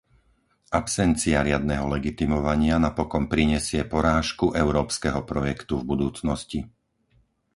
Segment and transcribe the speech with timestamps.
[0.79, 6.59] Absencia riadneho legitimovania napokon prinesie porážku európskeho projektu v budúcnosti.